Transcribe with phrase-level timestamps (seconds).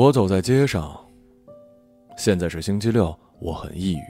[0.00, 0.98] 我走在街上。
[2.16, 4.02] 现在是星期六，我很抑郁。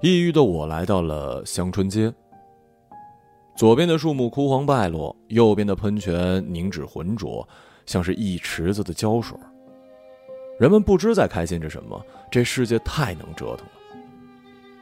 [0.00, 2.14] 抑郁的我来到了香椿街。
[3.56, 7.44] 左边的树木枯黄败落，右边的喷泉凝脂浑浊，
[7.84, 9.36] 像是一池子的胶水。
[10.60, 12.00] 人们不知在开心着什么，
[12.30, 13.72] 这世界太能折腾了。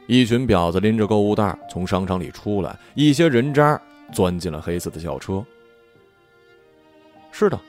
[0.05, 3.81] 一群婊子拎着购物袋从商场里出来，一些人渣
[4.11, 5.43] 钻进了黑色的轿车。
[7.31, 7.59] 是的，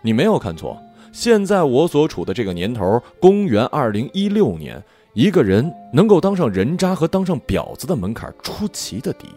[0.00, 0.76] 你没有看错。
[1.12, 9.28] 现在我所处的这个年头，公元二零一六年，一个人能够当上人渣和当上婊子的门槛出奇的低，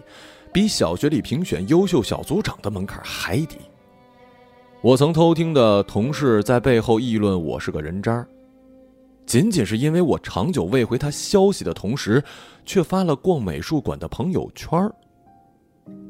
[0.54, 3.58] 比小学里评选优秀小组长的门槛还低。
[4.82, 8.26] 我曾偷听的同事在背后议论我是个人渣，
[9.26, 12.24] 仅仅是因为我长久未回他消息的同时，
[12.66, 14.80] 却发了逛美术馆的朋友圈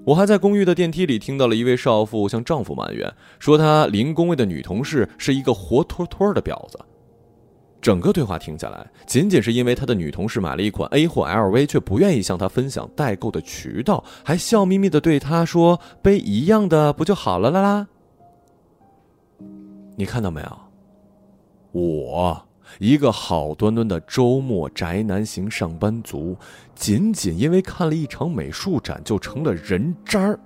[0.05, 6.79] 我还在公寓的电梯里听到了一位少妇向丈夫埋怨，说她临工位的女同事是一个活脱脱的婊子。
[7.81, 17.87] 整个对话听下来，仅仅是因为她的女同事买了一款 A 货 LV，却不愿意向她分享代购的渠道，还笑眯眯的对她说：“背一样的不就好了啦啦？”
[19.97, 20.59] 你看到没有？
[21.71, 22.44] 我。
[22.79, 26.35] 一个好端端的周末宅男型上班族，
[26.73, 30.39] 仅仅因为看了一场美术展就成了人渣儿。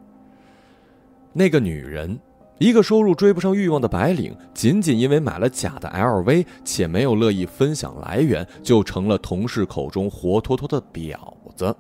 [1.34, 2.20] 那个女人，
[2.58, 11.16] 一个收入追不上欲望的白领，仅仅因为买了假的 LV 且没有乐意分享来源，就成了同事口中活脱脱的婊
[11.56, 11.76] 子。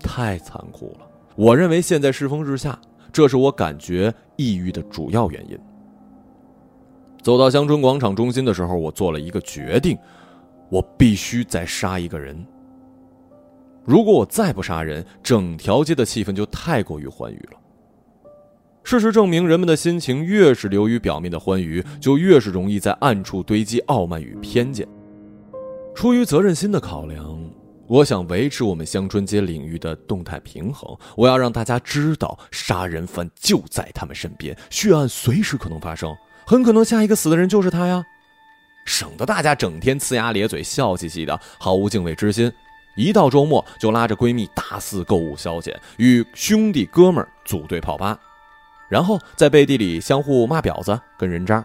[0.00, 1.06] 太残酷了！
[1.36, 2.78] 我认为现在世风日下，
[3.12, 5.58] 这是我感觉抑郁的主要原因。
[7.22, 9.96] 走到香春广场中心的时候，我做了一个决定：
[10.70, 12.46] 我必须再杀一个人。
[13.84, 17.58] 如果我再不杀人，整条街的气氛就太过于欢愉了。
[18.82, 24.86] 事实证明，人们的心情越是流于表面的欢愉，就越是容易在暗处堆积傲慢与偏见。
[25.94, 27.38] 出于责任心的考量，
[27.86, 30.96] 我想维持我们香春街领域的动态平衡。
[31.16, 36.14] 我要让大家知道，杀人犯就在他们身边，血案随时可能发生。
[36.50, 38.04] 很可能下一个死的人就是他呀，
[38.84, 42.52] 省得大家整天呲牙咧嘴、笑嘻嘻的，毫无敬畏之心。
[42.96, 48.18] 一到周末就拉着闺蜜大肆购物消遣，与兄弟哥们儿组队泡吧，
[48.88, 51.64] 然后在背地里相互骂婊子跟人渣。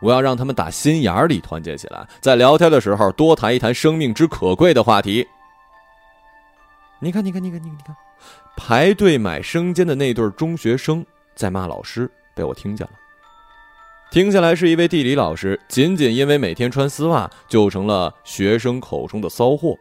[0.00, 5.24] 我要让他们打心眼里团结起来，在聊天的时候多谈一谈生命之可贵的话题。
[6.98, 7.96] 你看，你看，你看，你看，你看，
[8.56, 12.94] 排队买生煎的那对中学生在骂老师，被我听见了。
[14.12, 19.74] 听下来是一位地理老师，仅仅因为每天穿丝袜，就成了学生口中的骚货。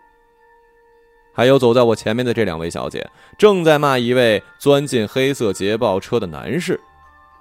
[1.34, 3.06] 还有走在我前面的这两位小姐，
[3.38, 6.80] 正在骂一位钻进黑色捷豹车的男士，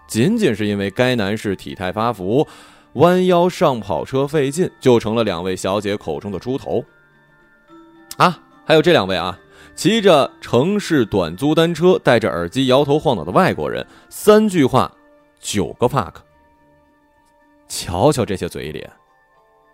[0.08, 2.44] 仅仅是因为该男士体态发福，
[2.94, 6.84] 弯腰上跑车费劲，就成了两位小姐口中的猪头。
[8.16, 8.36] 啊，
[8.66, 9.38] 还有这两位啊，
[9.76, 14.92] 骑着城市短租单车，戴着耳机摇头晃脑的外国人，三句话，
[15.38, 16.14] 九个 fuck。
[17.70, 18.90] 瞧瞧这些嘴脸，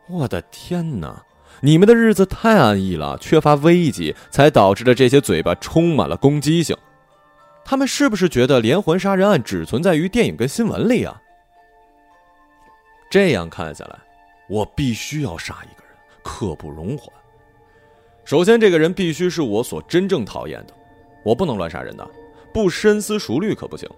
[0.07, 1.25] 我的天哪！
[1.63, 6.77] 你们的日子太安逸了，缺乏危机，才导致了这些嘴巴充满了攻击性。
[7.65, 11.21] 他们是不是觉得连环杀人案只存在于电影跟新闻里啊？
[13.11, 13.99] 这样看下来，
[14.51, 17.11] 我必须要杀一个人，刻不容缓。
[18.27, 20.75] 首先，这个人必须是我所真正讨厌的，
[21.25, 22.07] 我不能乱杀人的，
[22.53, 23.89] 不深思熟虑可不行。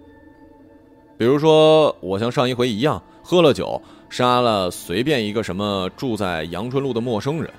[1.17, 3.03] 比如说，我像上一回一样。
[3.31, 3.79] 喝了酒，
[4.09, 7.53] 杀了随便一个什么住在阳春路的陌生人，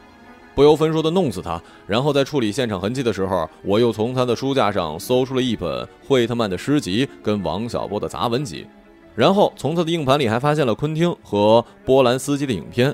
[0.56, 1.62] 不由分说的弄死他。
[1.86, 8.66] 然后在处理现场痕迹的时候，我又从他的书架上搜出了一本惠特曼的诗集跟王小波的杂文集，
[9.14, 12.92] 然后从他的硬盘里还发现了昆汀和波兰斯基的影片，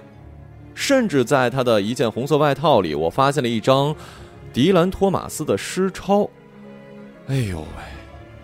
[0.74, 3.96] 甚至在他的一件红色外套里，我发现了一张
[4.52, 6.30] 迪兰托马斯的诗抄。
[7.28, 7.84] 哎呦喂，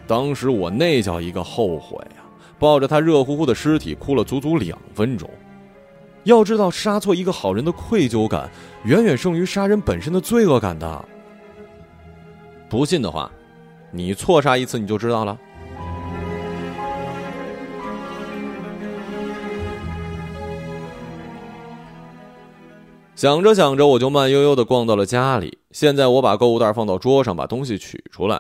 [0.08, 2.21] 当时我那叫一个后悔啊！
[2.62, 5.28] 抱着他热乎乎的尸体哭了足足两分钟。
[6.26, 8.48] 要知道，杀错一个好人的愧疚感，
[8.84, 11.06] 远远胜于杀人本身的罪恶感的。
[12.70, 13.32] 不信的话，
[13.90, 15.36] 你错杀一次你就知道了。
[23.16, 25.58] 想着想着，我就慢悠悠的逛到了家里。
[25.72, 28.40] 现在我把购物袋放到桌上，把东西取出来。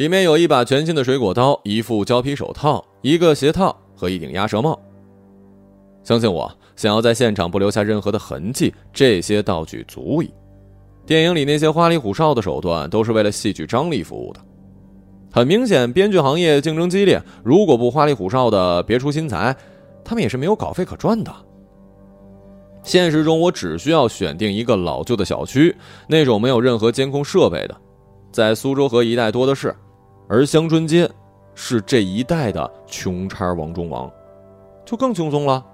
[0.00, 4.80] 里面有一把全新的水果刀，一副胶皮手套，一个鞋套和一顶鸭舌帽。
[6.02, 10.32] 相信我，想要在现场不留下任何的痕迹，这些道具足矣。
[11.04, 14.40] 电影里那些花里胡哨的手段，都是为了戏剧张力服务的。
[15.30, 19.54] 很明显，编剧行业竞争激烈，如果不花里胡哨的别出心裁，
[20.02, 21.30] 他们也是没有稿费可赚的。
[22.82, 25.76] 现实中，我只需要选定一个老旧的小区，
[26.08, 27.76] 那种没有任何监控设备的，
[28.32, 29.76] 在苏州河一带多的是，
[30.30, 31.10] 而香椿街
[31.56, 34.08] 是这一带的穷差王中王，
[34.86, 35.66] 就更轻松了。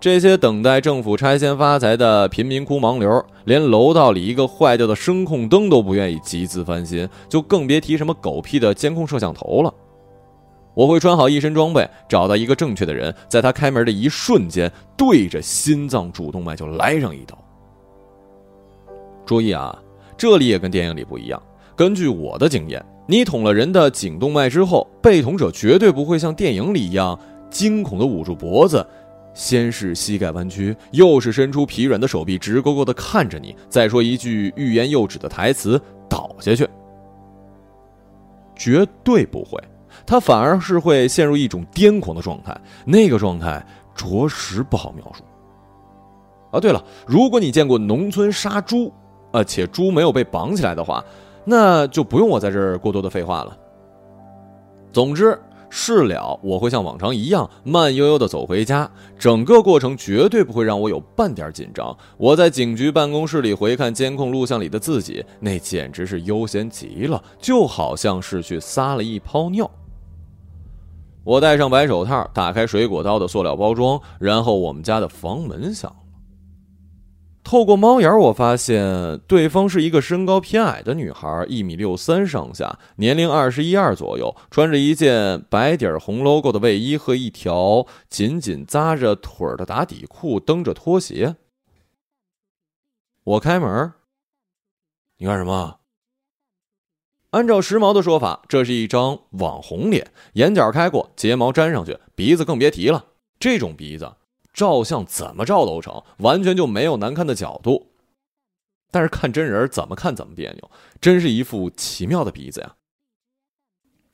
[0.00, 9.74] 这些等待政府拆迁发财的贫民窟盲流，连楼道里一个坏掉的声控灯都不愿意集资翻新，就更别提什么狗屁的监控摄像头了。
[10.72, 17.36] 我会穿好一身装备，找到一个正确的人，在他开门的一瞬间，对着心脏主动脉就来上一刀。
[19.26, 19.78] 注意啊，
[20.16, 21.42] 这里也跟电影里不一样。
[21.76, 27.18] 根据我的经验，你捅了人的颈动脉之后，被捅者绝对不会像电影里一样
[27.48, 28.86] 惊恐的捂住脖子。
[29.32, 36.68] 先是膝盖弯曲，又是伸出疲软的手臂，直勾勾的看着你，再说一句欲言又止的台词，倒下去。
[38.54, 39.58] 绝对不会，
[40.04, 43.64] 他反而是会陷入一种癫狂的状态，那个状态
[43.94, 45.22] 着实不好描述。
[46.50, 48.92] 啊，对了，如果你见过农村杀猪，
[49.30, 51.02] 啊，且猪没有被绑起来的话，
[51.50, 53.56] 那就不用我在这儿过多的废话了。
[54.92, 55.38] 总之。
[55.70, 61.94] 事了，我会像往常一样慢悠悠地走回家，整个过程绝对不会让我有半点紧张。
[62.16, 69.70] 我在警局办公室里回看监控录像里的自己，那简直是悠闲极了，就好像是去撒了一泡尿。
[71.22, 76.07] 我戴上白手套，打开水果刀的塑料包装，然后我们家的房门响了。
[77.48, 91.36] 透过猫眼，我发现对方是一个身高偏矮的女孩，一米六三上下，年龄二十一二左右，穿着一件白底红 logo 的卫衣和一条紧紧扎着腿的打底裤，蹬着拖鞋。
[93.24, 93.94] 我开门，
[95.16, 95.78] 你干什么？
[97.30, 103.06] 按照时髦的说法，这是一张网红脸，眼角开过，睫毛粘上去，鼻子更别提了，
[103.40, 104.16] 这种鼻子。
[104.58, 107.92] 照相怎么照都成，完全就没有难看的角度。
[108.90, 110.68] 但是看真人怎么看怎么别扭，
[111.00, 112.74] 真是一副奇妙的鼻子呀。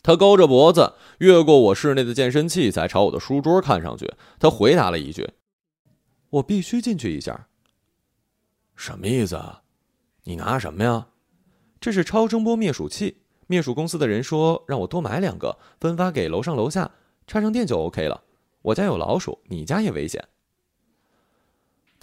[0.03, 4.13] 他勾着脖子，越过我室内的健身器材，朝我的书桌看上去。
[4.39, 5.27] 他回答了一句
[6.29, 7.49] ：“我必须进去一下。”
[8.77, 9.37] 什么意思？
[9.37, 9.63] 啊？
[10.25, 11.07] 你拿什么呀？
[11.81, 13.23] 这是超声波灭鼠器。
[13.47, 16.91] 灭鼠公司的人说让我多买两个，分发给楼上楼下，
[17.27, 18.25] 插上电就 OK 了。
[18.61, 20.23] 我家有老鼠，你家也危险。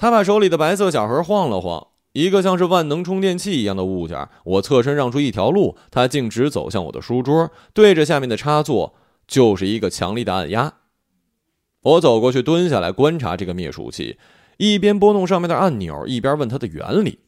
[0.01, 4.27] 他把手里的白色小盒晃了晃，一个像是万能充电器一样的物件。
[4.45, 8.95] 我侧身让出一条路，他径直走向我的书桌，对着下面的插座
[9.27, 10.74] 就是一个强力的按压。
[11.81, 14.18] 我走过去，蹲下来观察这个灭鼠器，
[14.57, 17.19] 一边拨弄上面的按钮，一边问它的原理。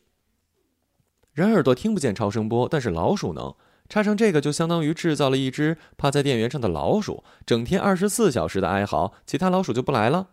[1.32, 3.54] 人耳朵听不见超声波，但是老鼠能。
[3.88, 10.30] 插上这个，就相当于制造了一只趴在电源上的老鼠，整天二十四小时的哀嚎，其他老鼠就不来了。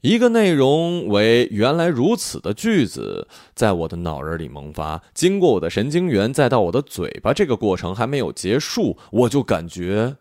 [0.00, 10.16] 一个内容为“原来如此”的句子在我的脑仁里萌发，经过我的神经元，再到我的嘴巴，这个过程还没有结束，我就感觉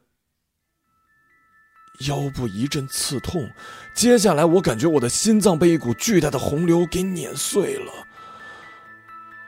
[2.07, 3.49] 腰部一阵刺痛。
[3.95, 7.91] 接下来，我感觉我的心脏被一股巨大的洪流给碾碎了。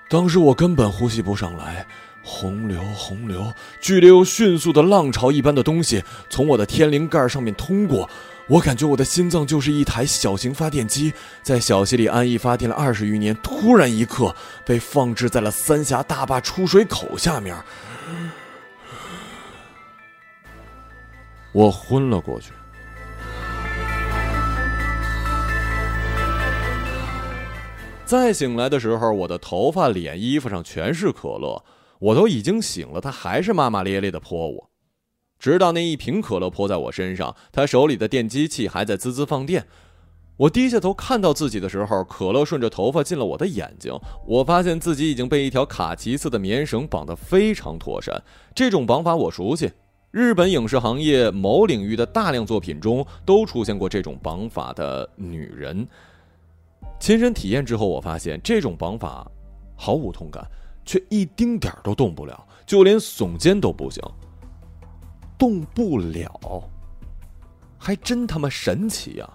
[0.09, 1.85] 当时我根本呼吸不上来，
[2.23, 8.09] 洪流，洪流，剧烈又迅速的浪潮一般的东西从我的天灵盖上面通过。
[8.47, 14.35] 我感觉我的心脏就是一台小型发电机，在小溪里安逸发电了二十余年，突然一刻
[14.65, 17.55] 被放置在了三峡大坝出水口下面，
[21.53, 22.51] 我昏了过去。
[28.03, 31.63] 再醒来的时候，我的头发、脸、衣服上全是可乐，
[32.01, 34.69] 我都已经醒了，他还是骂骂咧咧的泼我。
[35.37, 39.65] 直到那一瓶可乐泼在我身上，他手里的电机器还在滋滋放电。
[40.37, 43.93] 我低下头看到自己的时候，可乐顺着头发进了我的眼睛。
[44.25, 48.19] 我发现自己已经被一条卡其色的棉绳绑得非常妥善。
[48.55, 49.71] 这种绑法我熟悉，
[50.09, 55.87] 日本影视行业某领域的大量作品中都出现过这种绑法的女人。
[56.99, 59.29] 亲身体验之后，我发现这种绑法
[59.75, 60.43] 毫无痛感，
[60.85, 64.03] 却一丁点儿都动不了，就连耸肩都不行。
[65.37, 66.63] 动不了，
[67.77, 69.29] 还真他妈神奇呀！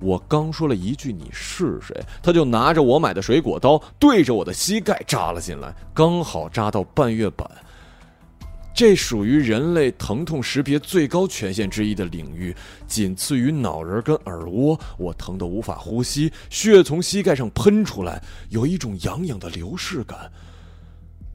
[0.00, 7.50] 我刚说了一句“你是谁”，他就拿着我买的水果刀对着我的膝盖扎了进来，刚好扎到半月板。
[8.72, 12.54] 这属于人类疼痛识别最高权限之一的领域，
[12.86, 14.78] 仅次于脑仁跟耳蜗。
[14.96, 20.30] 我疼得无法呼吸，血从膝盖上喷出来，有一种痒痒的流逝感。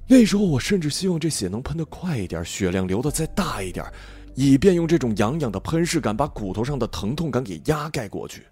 [0.08, 3.86] 那时候我甚至希望这血能喷得快一点，血量流得再大一点，
[4.34, 8.44] 以便用这种痒痒的喷射感把骨头上的疼痛感给压盖过去。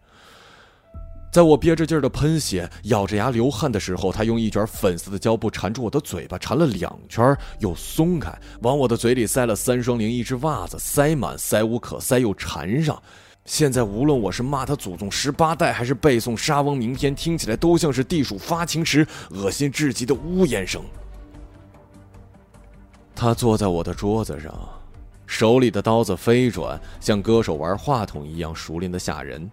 [1.33, 13.01] 在我憋着劲儿的喷血、咬着牙流汗的时候，他用一卷粉色的胶布缠住我的嘴巴，缠了两圈又松开，往我的嘴里塞了三双零一只袜子，塞满，塞无可塞，又缠上。
[13.45, 20.83] 现在无论我是骂他祖宗十八代，还是背诵沙翁名篇，听起来都像是地鼠发情时恶心至极的呜咽声。
[23.15, 24.53] 他坐在我的桌子上，
[25.25, 29.49] 手里的刀子飞转，像歌手玩话筒一样熟练的吓人。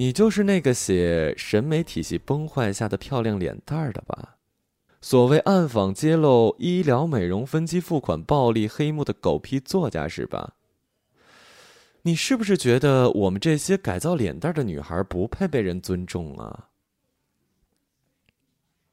[0.00, 4.36] 你就是那个写审美体系崩坏下的漂亮脸蛋儿的吧？
[5.00, 10.54] 所谓暗访揭露医疗美容分期付款暴利黑幕的狗屁作家是吧？
[12.02, 16.68] 你是不是觉得我们这些改造脸蛋儿的女孩不配被人尊重啊？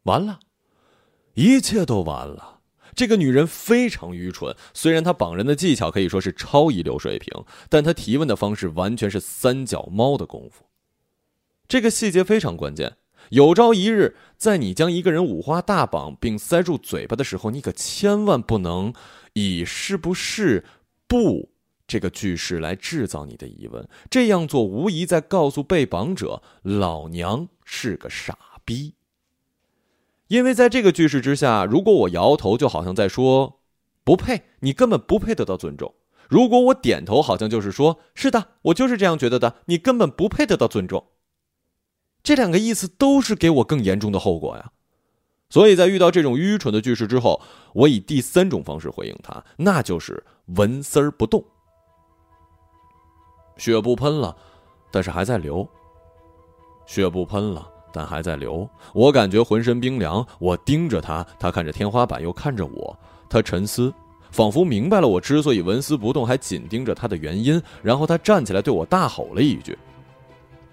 [0.04, 0.40] 完了，
[1.36, 2.62] 一切都完了。
[2.96, 10.66] 这个女人非常愚蠢，虽然她绑人的技巧可以说是超一流水平，但她提问的方式完全是三脚猫的功夫。
[11.67, 12.98] 这个细节非常关键。
[13.29, 18.93] 有朝一日，在你将一个人五花大绑并塞住嘴巴的时候，你可千万不能
[19.34, 20.63] 以“是不是
[21.07, 21.50] 不”
[21.88, 23.88] 这个句式来制造你的疑问。
[24.12, 28.93] 这样做无疑在告诉被绑者：“老娘是个傻逼。”
[30.29, 33.62] 因为在这个句式之下，如果我摇头，就好像在说
[34.05, 35.95] “不配”，你根本不配得到尊重；
[36.29, 41.07] 如果我点头，好像就是说“是的，我就是这样觉得的”，你根本不配得到尊重。
[42.25, 44.72] 这两个意思都是给我更严重的后果呀，
[45.51, 47.39] 所以在遇到这种愚蠢的句式之后，
[47.72, 51.46] 我以第三种方式回应他，那就是纹丝儿不动。
[53.58, 54.36] 血不喷了，
[54.91, 55.65] 但是还在流。
[56.88, 58.67] 血不喷了，但还在流。
[58.91, 60.25] 我感觉浑身冰凉。
[60.39, 63.00] 我盯着他，他看着天花板，又看着我。
[63.29, 63.94] 他沉思，
[64.32, 67.62] 仿佛明白了我之所以纹丝不动，还紧盯着他的原因。
[67.84, 69.77] 然后他站起来，对我大吼了一句：“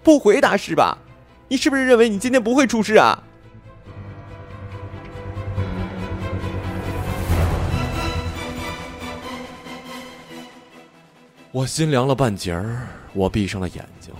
[0.03, 0.97] 不回答是吧？”
[1.53, 3.21] 你是不是认为你今天不会出事啊？
[11.51, 14.11] 我心凉了半截儿，我闭上了眼睛。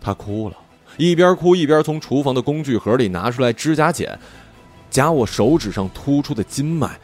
[0.00, 0.56] 他哭了，
[0.96, 4.18] 一边哭一边从厨房的工具盒里拿出来指甲剪，
[4.90, 6.98] 夹我手指上突出的筋脉。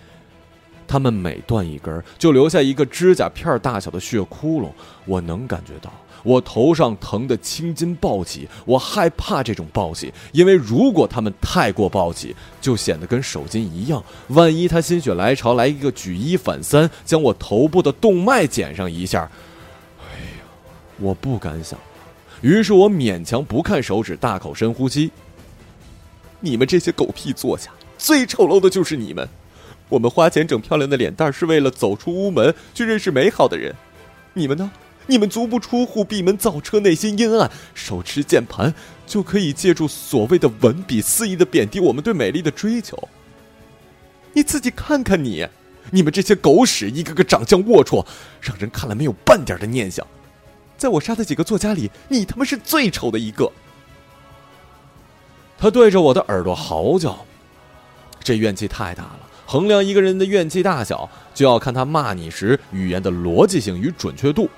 [0.88, 4.72] 他们每断一根，就留下一个指甲片大小的血窟窿。
[5.04, 5.92] 我能感觉到。
[6.22, 14.02] 我头上疼得青筋暴起，我害怕这种暴起，因为如果他们太过暴起，就显得跟手筋一样。
[14.28, 19.30] 万一他心血来潮来一个举一反三，将我头部的动脉剪上一下，
[20.00, 20.44] 哎呀，
[20.98, 21.78] 我不敢想。
[22.42, 25.10] 于是我勉强不看手指，大口深呼吸。
[26.40, 29.28] 你们这些狗屁作家，最丑陋的就是你们。
[29.90, 33.74] 我们花钱整漂亮的脸蛋，是为了走出屋门去认识美好的人。
[34.34, 34.70] 你们呢？
[35.10, 38.72] 你们足不出户，闭门造车，内心阴暗，手持键盘，
[39.08, 42.96] 就可以借助所谓的文笔肆意的贬低我们对美丽的追求。
[44.32, 45.48] 你自己看看你，
[45.90, 48.06] 你们这些狗屎，一个个长相龌龊，
[48.40, 50.06] 让人看了没有半点的念想。
[50.78, 53.50] 在我杀的几个作家里，你他妈是最丑的一个。
[55.58, 57.26] 他对着我的耳朵嚎叫，
[58.22, 59.28] 这怨气太大了。
[59.44, 64.48] 衡量一个人的怨气大小，就要看他骂你时语言的逻辑性与准确度。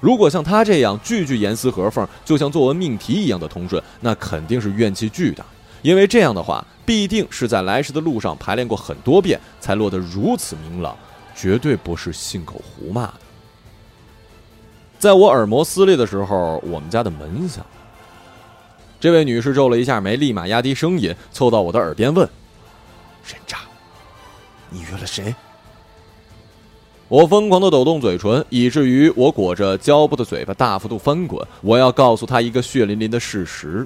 [0.00, 5.44] 如果像他这样句句严丝合缝，就像作文命题一样的通顺，那肯定是怨气巨大。
[5.82, 10.96] 因为这样的话，必定是在来时的路上排练过很多遍，才落得如此明朗，
[11.34, 13.14] 绝对不是信口胡骂的。
[14.98, 17.64] 在我耳膜撕裂的时候，我们家的门响。
[18.98, 22.28] 这位女士皱了一下眉，立马压低声音，凑到我的耳边问
[23.26, 23.58] ：“人渣，
[24.68, 25.34] 你约了谁？”
[27.10, 31.44] 我疯狂的抖动嘴唇，以至于我裹着胶布的嘴巴大幅度翻滚。
[31.60, 33.84] 我要告诉他一个血淋淋的事实：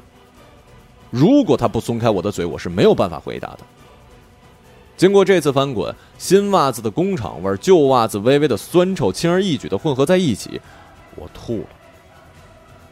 [1.08, 3.60] 如果他不松开我的嘴，我是没有办法回答的。
[4.94, 10.60] 经过这次翻滚，新袜子的工厂味儿、旧袜子微微的酸臭，轻而易举的混合在一起，
[11.16, 11.66] 我吐了。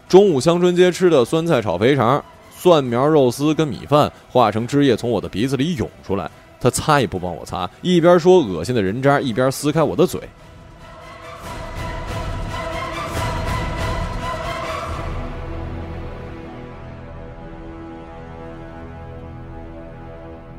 [0.09, 2.25] 中午香椿街吃的酸菜炒肥肠、
[2.57, 6.31] 蒜苗肉丝跟米饭化成汁液从我的鼻子里涌出来。
[6.63, 10.21] 他擦也不帮我擦，一边说恶心的人渣，一边撕开我的嘴。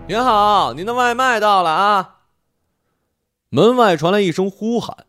[0.06, 2.16] 您好，您的外卖到了啊！
[3.48, 5.06] 门外传来一声呼喊，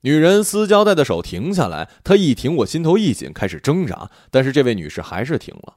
[0.00, 5.74] 女人撕胶带的手停下来，她一停，我心头一紧，开始挣扎，但是这位女士还是停了。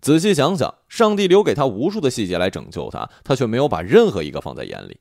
[0.00, 5.00] 仔细想想，上帝留给他无数的细节来拯救他，他却没有把任何一个放在眼里。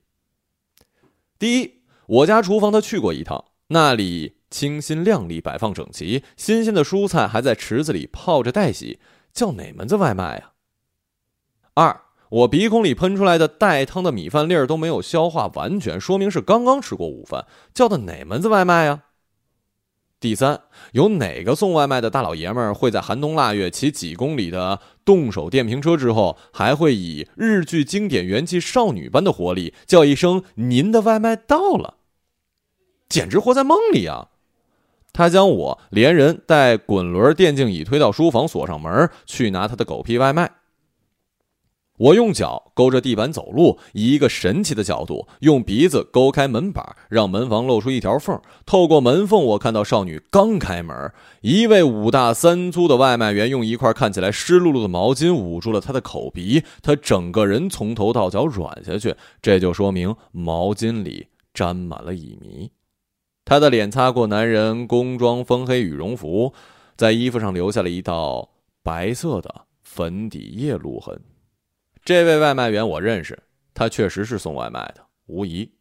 [1.37, 8.99] 第一，我家厨房他去过一趟，那里清新亮丽，摆放整齐，新鲜的蔬菜还在池子里泡着待洗，
[9.31, 10.51] 叫哪门子外卖啊？
[11.75, 19.03] 二，我鼻孔里喷出来的带汤的米饭粒儿都没有消化完全，说明是刚刚吃过午饭，叫的哪门子外卖呀？
[20.19, 31.99] 第三，有哪个送外卖的大老爷们儿会在寒冬腊月骑几公里的动手电瓶车之后，还会以日剧经典元气少女般的活力叫一声“您的外卖到了”？
[33.07, 34.27] 简直活在梦里啊！
[35.13, 40.51] 他将我连人带滚轮电竞椅推到书房，锁上门，去拿他的狗屁外卖。
[41.99, 48.39] 我用脚勾着地板走路，以一个神奇的角度，用鼻子勾开门板，让门房露出一条缝。
[48.65, 62.71] 透过门缝，我看到少女刚开门，一位五大三粗的外卖员用一块看起来湿漉漉的毛巾捂住了她的口鼻，她整个人从头到脚软下去，这就说明毛巾里沾满了乙醚。
[63.43, 66.53] 她的脸擦过男人工装风黑羽绒服，
[66.95, 68.51] 在衣服上留下了一道
[68.81, 69.53] 白色的
[69.83, 71.19] 粉底液路痕。
[72.09, 73.37] 这位外卖员我认识，
[73.75, 75.73] 他确实是送外卖的，无疑。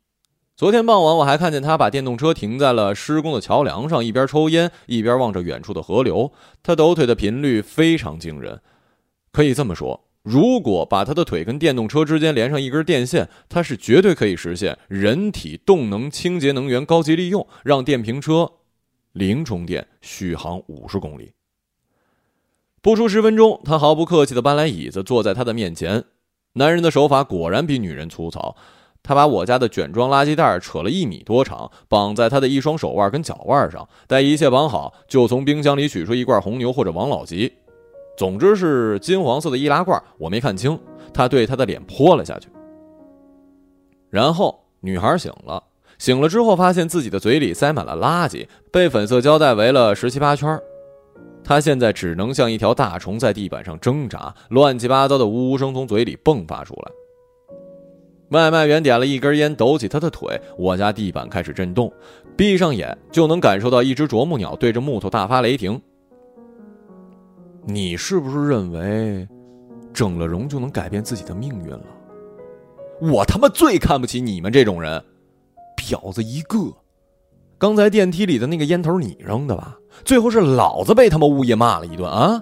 [0.54, 6.30] 昨天傍晚我还看见他把电动车停在了施工的桥梁上，一边抽烟一边望着远处的河流。
[6.62, 8.61] 他抖腿的频率非常惊人，
[9.32, 18.52] 可以这么说，如果把他的腿跟电动车之间连上一根电线，他是绝对可以实现人体动能清洁能源高级利用，让电瓶车
[19.12, 21.32] 零充电续航五十公里。
[22.82, 26.04] 不出十分钟，他毫不客气地搬来椅子，坐在他的面前。
[26.55, 28.57] 男人的手法果然比女人粗糙。
[29.00, 33.88] 他把我家的卷装垃圾袋扯了一米多长，绑在他的一双手腕跟脚腕上。
[34.07, 37.50] 待一切绑好，就从冰箱里取出一罐红牛或者王老吉，
[38.19, 40.02] 总之是金黄色的易拉罐。
[40.19, 40.78] 我没看清，
[41.15, 42.50] 他对他的脸泼了下去。
[44.11, 45.63] 然后女孩醒了，
[45.97, 50.61] 醒了之后发现自己的嘴里塞满了垃圾，被粉色胶带围了十七八圈。
[51.49, 56.93] 他现在只能像一条大虫在地板上挣扎，乱七八糟的呜呜声从嘴里迸发出来。
[58.28, 61.91] 外卖员点了一根烟，抖起他的腿，我家地板开始震动，
[62.37, 65.80] 闭上眼就能感受到一只啄木鸟对着木头大发雷霆。
[67.65, 69.26] 你是不是认为
[69.91, 71.87] 整了容就能改变自己的命运了？
[73.00, 75.02] 我他妈最看不起你们这种人，
[75.78, 76.58] 婊子一个！
[77.58, 79.76] 刚才电梯里的那个烟头你扔的吧？
[80.04, 82.40] 最后是老子被他们物业骂了一顿啊！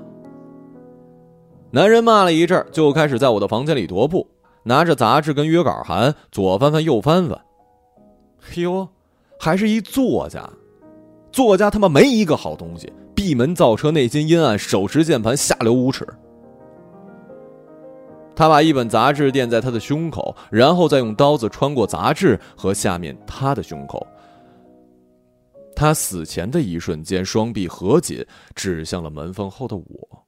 [1.71, 4.27] 男人骂了一阵，就开始在我的房间里踱步，
[4.63, 7.39] 拿着杂志跟约稿函，左翻翻右翻翻。
[8.51, 8.87] 哎呦，
[9.41, 10.49] 还是一作家！
[11.33, 16.07] 作家他妈没一个好东西，闭门造车，内心阴暗，手持键盘，下流无耻。
[18.35, 24.07] 他把一本杂志垫在他的胸口，然后再用刀子穿过杂志和下面他的胸口。
[25.77, 30.27] 他死前的一瞬间，双臂合紧，指向了门缝后的我。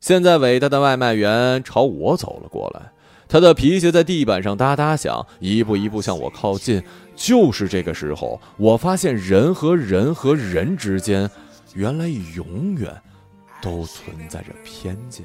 [0.00, 2.92] 现在，伟大的外卖员朝我走了过来，
[3.26, 6.82] 他的皮鞋在地板上哒哒响，一步一步向我靠近。
[7.16, 11.30] 就是这个时候，我发现人和人和人之间，
[11.74, 12.92] 原来永远
[13.62, 15.24] 都存在着偏见。